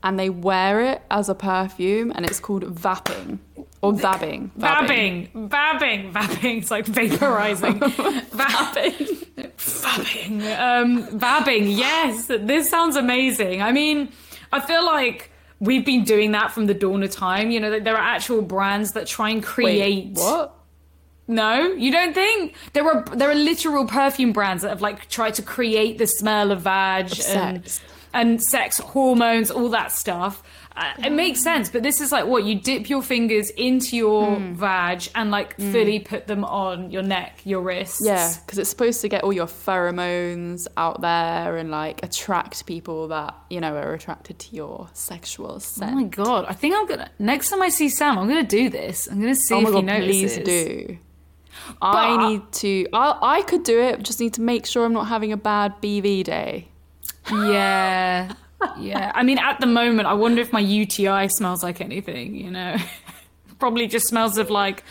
[0.04, 3.40] and they wear it as a perfume and it's called vapping
[3.82, 4.52] or vabbing.
[4.58, 6.58] Vabbing, vabbing, vabbing.
[6.58, 7.80] It's like vaporizing.
[8.32, 11.78] vabbing, vabbing, um, vabbing.
[11.78, 13.62] Yes, this sounds amazing.
[13.62, 14.12] I mean,
[14.52, 17.52] I feel like we've been doing that from the dawn of time.
[17.52, 20.08] You know, there are actual brands that try and create.
[20.08, 20.56] Wait, what?
[21.28, 25.36] No, you don't think there are there are literal perfume brands that have like tried
[25.36, 27.82] to create the smell of vag and sex.
[28.14, 30.42] And sex hormones, all that stuff.
[30.76, 34.36] Uh, it makes sense, but this is like what you dip your fingers into your
[34.38, 34.54] Hmm.
[34.54, 38.00] vag and like fully put them on your neck, your wrists.
[38.06, 43.10] Yeah, because it's supposed to get all your pheromones out there and like attract people
[43.10, 45.92] that, you know, are attracted to your sexual scent.
[45.92, 46.46] Oh my god!
[46.48, 49.08] I think I'm gonna next time I see Sam, I'm gonna do this.
[49.12, 50.38] I'm gonna see Oh my if god, he notices.
[50.38, 50.98] please do.
[51.82, 52.88] I need to.
[52.94, 54.02] I, I could do it.
[54.02, 56.69] Just need to make sure I'm not having a bad BV day.
[57.32, 58.34] Yeah.
[58.78, 59.12] Yeah.
[59.16, 62.76] I mean, at the moment, I wonder if my UTI smells like anything, you know?
[63.60, 64.84] Probably just smells of like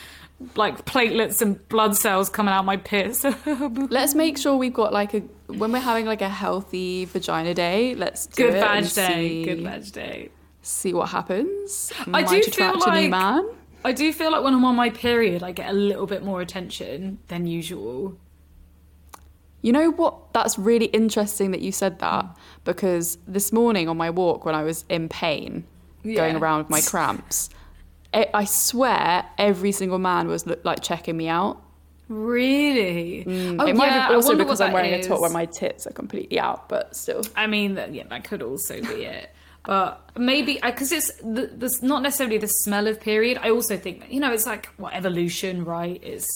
[0.54, 3.24] like platelets and blood cells coming out my piss.
[3.46, 7.94] Let's make sure we've got like a when we're having like a healthy vagina day.
[7.94, 9.08] Let's do Good vag day.
[9.08, 10.28] See, Good vag day.
[10.62, 11.92] See what happens.
[12.00, 13.48] I Might do feel attract a new like- man.
[13.84, 16.40] I do feel like when I'm on my period, I get a little bit more
[16.40, 18.18] attention than usual.
[19.62, 20.32] You know what?
[20.32, 22.24] That's really interesting that you said that
[22.64, 25.64] because this morning on my walk when I was in pain,
[26.04, 27.50] going around with my cramps,
[28.14, 31.60] I I swear every single man was look, like checking me out.
[32.08, 33.24] Really?
[33.26, 35.86] Oh, Mm, it might yeah, be also because I'm wearing a top where my tits
[35.86, 37.22] are completely out, but still.
[37.36, 39.30] I mean, that, yeah, that could also be it.
[39.66, 43.38] But maybe because it's the, the not necessarily the smell of period.
[43.42, 46.02] I also think you know it's like what evolution, right?
[46.02, 46.26] Is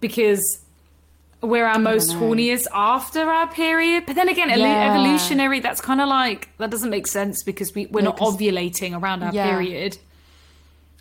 [0.00, 0.40] because
[1.42, 4.04] we're our most horniest after our period.
[4.06, 4.90] But then again, Yeah.
[4.92, 9.00] evolutionary, that's kind of like that doesn't make sense because we we're No, not ovulating
[9.00, 9.48] around our Yeah.
[9.50, 9.98] period.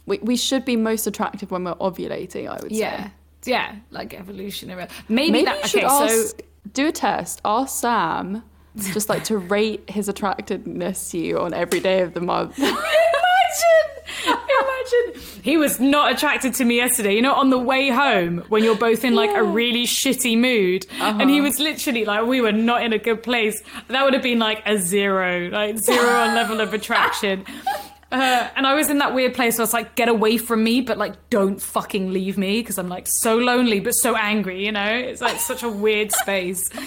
[0.06, 3.12] We, we should be most attractive when we're ovulating, I would Yeah, say.
[3.46, 3.76] yeah, Yeah.
[3.92, 4.88] like evolutionary.
[5.08, 5.62] Maybe, Maybe that.
[5.64, 6.42] you should okay, so ask,
[6.74, 7.42] do a test.
[7.46, 8.44] Ask Sam
[8.94, 12.58] just like to rate his attractiveness to you on every day of the month.
[12.58, 12.78] imagine,
[14.26, 15.22] imagine.
[15.42, 17.16] he was not attracted to me yesterday.
[17.16, 20.86] You know, on the way home when you're both in like a really shitty mood,
[21.00, 21.44] and he uh-huh.
[21.44, 23.62] was literally like, we were not in a good place.
[23.88, 27.46] That would have been like a zero, like zero on level of attraction.
[28.12, 30.64] Uh, and I was in that weird place where I was like, get away from
[30.64, 34.66] me, but like, don't fucking leave me because I'm like so lonely, but so angry,
[34.66, 34.84] you know?
[34.84, 36.70] It's like such a weird space.
[36.76, 36.80] Uh,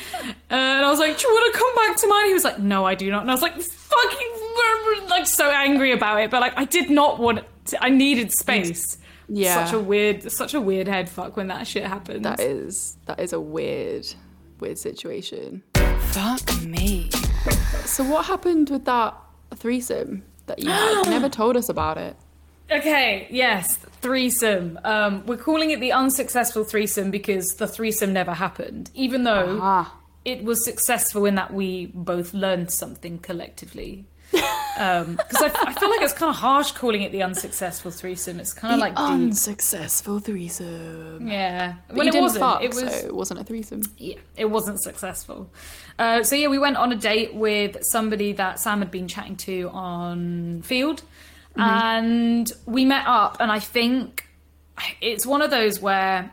[0.51, 2.27] and I was like, do you want to come back to mine?
[2.27, 3.23] He was like, no, I do not.
[3.23, 6.31] And I was like, fucking, like so angry about it.
[6.31, 8.99] But like, I did not want, to, I needed space.
[9.29, 9.65] Yeah.
[9.65, 12.23] Such a weird, such a weird head fuck when that shit happens.
[12.23, 14.07] That is that is a weird,
[14.59, 15.63] weird situation.
[15.75, 17.11] Fuck me.
[17.85, 19.15] So what happened with that
[19.57, 20.69] threesome that you?
[21.11, 22.17] Never told us about it.
[22.71, 24.79] Okay, yes, threesome.
[24.85, 29.95] Um, we're calling it the unsuccessful threesome because the threesome never happened, even though Ah.
[30.25, 34.07] it was successful in that we both learned something collectively.
[34.33, 38.40] Because I, I feel like it's kind of harsh calling it the unsuccessful threesome.
[38.40, 39.05] It's kind of like deep.
[39.05, 41.29] unsuccessful threesome.
[41.29, 41.75] yeah.
[41.88, 43.83] But when it wasn't, fuck, it was so it wasn't a threesome.
[43.99, 45.51] yeah, it wasn't successful.
[45.99, 49.37] Uh, so yeah, we went on a date with somebody that Sam had been chatting
[49.37, 51.03] to on Feeld,
[51.57, 53.37] and we met up.
[53.40, 54.27] And I think
[55.01, 56.33] it's one of those where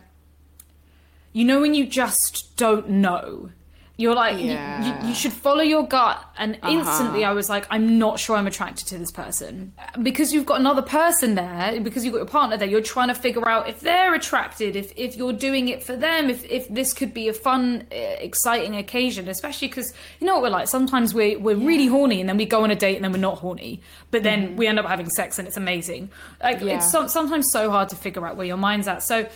[1.34, 3.52] you know when you just don't know.
[4.00, 6.24] You're like, you- you, you, should follow your gut.
[6.38, 9.74] And instantly I was like, I'm not sure I'm attracted to this person.
[10.02, 13.14] Because you've got another person there, because you've got your partner there, you're trying to
[13.14, 16.94] figure out if they're attracted, if, if you're doing it for them, if, if this
[16.94, 20.70] could be a fun, uh, exciting occasion, especially because, you know what we're like?
[20.70, 23.18] Sometimes we're, we're really horny and then we go on a date and then we're
[23.18, 23.82] not horny.
[24.12, 26.10] But then we end up having sex and it's amazing.
[26.42, 26.78] Like, Yeah.
[26.78, 29.04] it's some, sometimes so hard to figure out where your mind's at.
[29.04, 29.28] So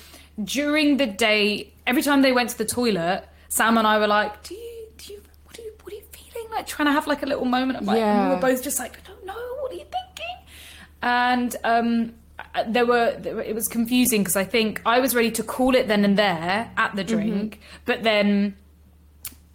[0.41, 3.25] during the day, every time they went to the toilet,
[3.57, 6.03] Sam and I were like, "Do you, do you, what are you, what are you
[6.11, 8.63] feeling?" Like trying to have like a little moment of like, and we were both
[8.63, 10.37] just like, "I don't know, what are you thinking?"
[11.01, 12.13] And um,
[12.55, 15.43] uh, there were, there were- it was confusing because I think I was ready to
[15.43, 18.55] call it then and there at the drink, but then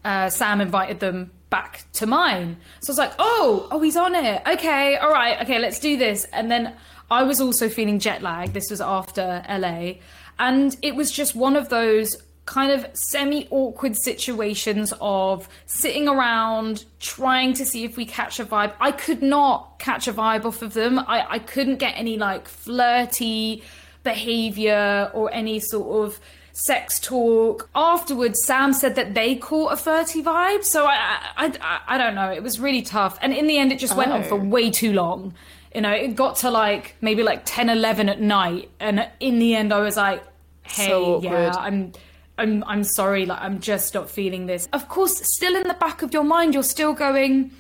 [0.05, 2.57] uh, Sam invited them back to mine.
[2.81, 4.43] So I was like, oh, oh, he's on it.
[4.47, 6.25] Okay, all right, okay, let's do this.
[6.33, 6.75] And then
[7.11, 8.53] I was also feeling jet lag.
[8.53, 9.95] This was after LA.
[10.39, 12.15] And it was just one of those
[12.49, 18.45] kind of semi awkward situations of sitting around trying to see if we catch a
[18.45, 18.73] vibe.
[18.81, 20.99] I could not catch a vibe off of them.
[20.99, 23.63] I, I couldn't get any like flirty
[24.03, 26.21] behavior or any sort of
[26.53, 27.69] sex talk.
[27.75, 30.65] Afterwards, Sam said that they caught a flirty vibe.
[30.65, 32.31] So I, I, I, I don't know.
[32.33, 33.19] It was really tough.
[33.23, 34.45] And in the end, it just went on for Oh.
[34.45, 35.35] way too long.
[35.75, 38.71] You know, it got to like maybe like 10, 11 at night.
[38.81, 40.23] And in the end, I was like,
[40.63, 41.53] hey, So yeah.
[41.57, 41.93] I'm.
[42.39, 44.69] I'm I'm sorry, like I'm just not feeling this.
[44.73, 47.51] Of course, still in the back of your mind, you're still going,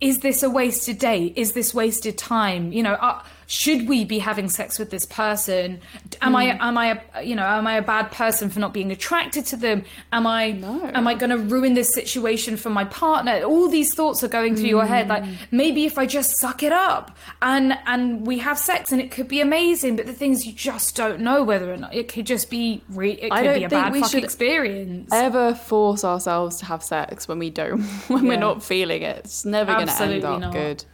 [0.00, 1.32] is this a wasted day?
[1.36, 2.72] Is this wasted time?
[2.72, 2.96] You know,
[3.46, 5.80] should we be having sex with this person?
[6.20, 6.62] Am I Hmm.
[6.62, 9.56] am I a, you know am I a bad person for not being attracted to
[9.56, 9.84] them?
[10.12, 10.90] Am I No.
[10.94, 13.42] am I going to ruin this situation for my partner?
[13.44, 15.08] All these thoughts are going through your head.
[15.08, 15.32] Like Hmm.
[15.50, 19.28] maybe if I just suck it up and and we have sex and it could
[19.28, 22.50] be amazing, but the things you just don't know whether or not it could just
[22.50, 25.10] be re- it I could don't be a think bad we should experience.
[25.12, 28.30] Ever force ourselves to have sex when we don't, when Yeah.
[28.30, 29.18] we're not feeling it?
[29.24, 30.52] It's never going to end up not.
[30.52, 30.84] good.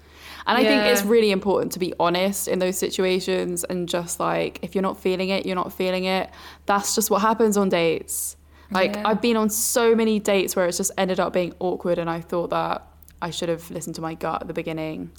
[0.46, 4.58] And I think it's really important to be honest in those situations and just like
[4.62, 6.30] if you're not feeling it, you're not feeling it.
[6.66, 8.36] That's just what happens on dates.
[8.70, 9.02] Like Yeah.
[9.06, 12.20] I've been on so many dates where it's just ended up being awkward and I
[12.20, 12.86] thought that
[13.20, 15.12] I should have listened to my gut at the beginning.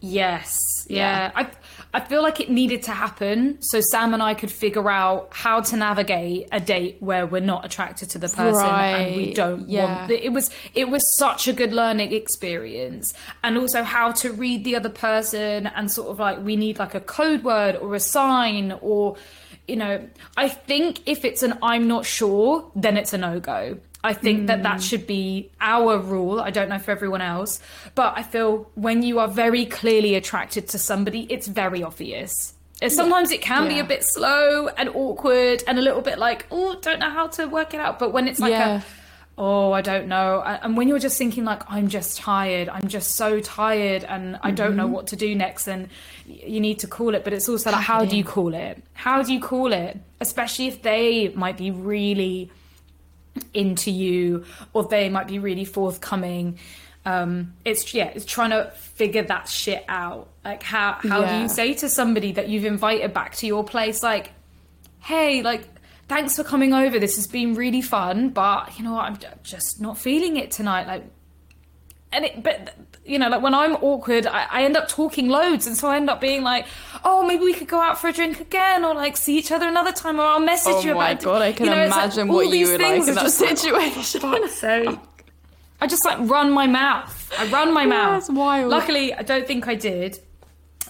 [0.00, 0.86] Yes.
[0.88, 0.96] Yeah.
[0.96, 1.30] Yeah.
[1.34, 1.50] I
[1.92, 5.60] I feel like it needed to happen so Sam and I could figure out how
[5.60, 10.00] to navigate a date where we're not attracted to the person and we don't Yeah.
[10.02, 14.64] want it was it was such a good learning experience and also how to read
[14.64, 18.00] the other person and sort of like we need like a code word or a
[18.00, 19.16] sign or
[19.66, 23.78] you know I think if it's an I'm not sure then it's a no-go.
[24.02, 26.40] I think that that should be our rule.
[26.40, 27.60] I don't know for everyone else,
[27.94, 32.54] but I feel when you are very clearly attracted to somebody, it's very obvious.
[32.82, 36.46] Uh, Sometimes it can be a bit slow and awkward and a little bit like,
[36.50, 37.98] oh, don't know how to work it out.
[37.98, 38.78] But when it's like Yeah.
[38.78, 38.82] a,
[39.36, 40.40] oh, I don't know.
[40.46, 42.70] And when you're just thinking like, I'm just tired.
[42.70, 44.76] I'm just so tired and I don't Mm-hmm.
[44.78, 45.66] know what to do next.
[45.68, 45.88] And
[46.26, 47.22] you need to call it.
[47.22, 48.82] But it's also like, how do you call it?
[48.94, 49.98] How do you call it?
[50.22, 52.50] Especially if they might be really
[53.54, 56.58] into you or they might be really forthcoming.
[57.04, 60.28] Um it's yeah it's trying to figure that shit out.
[60.44, 64.02] Like how how do you say to somebody that you've invited back to your place
[64.02, 64.32] like
[65.00, 65.66] hey like
[66.08, 66.98] thanks for coming over.
[66.98, 69.04] This has been really fun but you know what?
[69.04, 70.86] I'm just not feeling it tonight.
[70.86, 71.04] Like
[72.12, 75.66] and it, but you know, like when I'm awkward, I, I end up talking loads,
[75.66, 76.66] and so I end up being like,
[77.04, 79.66] "Oh, maybe we could go out for a drink again, or like see each other
[79.66, 81.82] another time, or I'll message Oh you my about." it." god, I can You know,
[81.82, 83.58] it's like imagine all what you these would like things in are that just like,
[83.58, 84.20] situation.
[84.20, 84.64] fuck's.
[85.82, 87.32] I just like run my mouth.
[87.38, 88.18] I run my mouth.
[88.18, 88.68] it's wild.
[88.70, 90.18] Luckily, I don't think I did.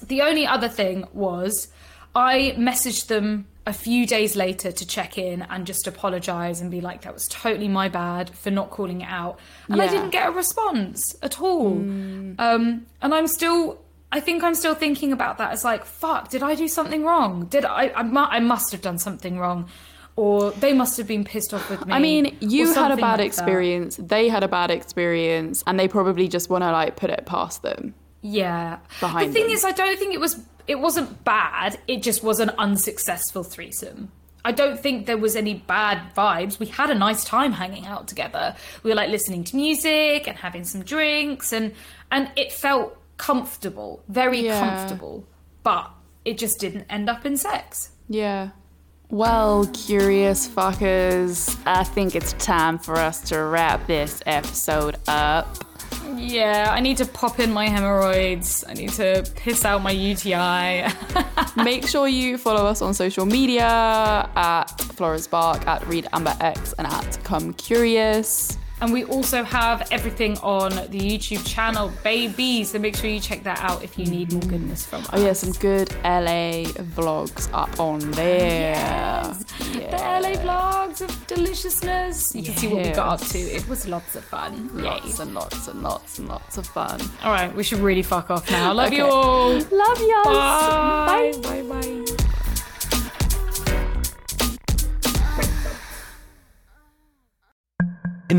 [0.03, 1.68] The only other thing was
[2.14, 6.80] I messaged them a few days later to check in and just apologize and be
[6.80, 9.38] like, that was totally my bad for not calling it out.
[9.68, 11.72] And I didn't get a response at all.
[11.72, 13.80] Um, and I'm still.
[14.12, 17.46] I think I'm still thinking about that as like, fuck, did I do something wrong?
[17.46, 17.92] Did I?
[17.94, 19.68] I, mu- I must have done something wrong,
[20.16, 21.92] or they must have been pissed off with me.
[21.92, 23.20] I mean, you had a bad like that.
[23.20, 23.96] experience.
[24.02, 27.62] They had a bad experience, and they probably just want to like put it past
[27.62, 27.94] them.
[28.22, 28.78] Yeah.
[28.98, 29.54] behind the thing them.
[29.54, 30.40] is, I don't think it was.
[30.71, 31.81] It wasn't bad.
[31.89, 34.12] It just was an unsuccessful threesome.
[34.45, 36.61] I don't think there was any bad vibes.
[36.61, 38.55] We had a nice time hanging out together.
[38.85, 41.73] We were like listening to music and having some drinks, and
[42.12, 44.61] and it felt comfortable, very Yeah.
[44.61, 45.25] comfortable.
[45.64, 45.91] But
[46.25, 47.91] it just didn't end up in sex.
[48.09, 48.51] Yeah.
[49.11, 55.49] Well, curious fuckers, I think it's time for us to wrap this episode up.
[56.16, 58.64] Yeah, I need to pop in my hemorrhoids.
[58.68, 60.86] I need to piss out my UTI.
[61.57, 63.64] Make sure you follow us on social media
[64.36, 68.57] at Florence Bark, at Reed Amber X, and at Come Curious.
[68.81, 72.64] And we also have everything on the YouTube channel, baby.
[72.64, 75.11] So make sure you check that out if you need more goodness from us.
[75.12, 76.64] Oh yeah, some good LA
[76.97, 78.74] vlogs up on there.
[79.70, 82.35] The LA vlogs of deliciousness.
[82.35, 83.39] You can see what we got up to.
[83.39, 84.70] It was lots of fun.
[84.76, 84.83] Yay.
[84.83, 87.01] Lots and lots and lots and lots of fun.
[87.22, 88.72] All right, we should really fuck off now.
[88.72, 89.53] Love you all.
[89.53, 90.24] Love y'all.
[90.24, 91.33] Bye.
[91.43, 91.62] Bye.
[91.62, 91.81] Bye.
[91.87, 92.39] In